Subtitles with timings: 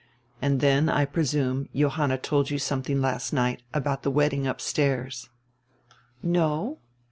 [0.41, 5.29] And then, I presume, Johanna told you somediing last night, about die wedding upstairs."
[6.23, 6.79] "No."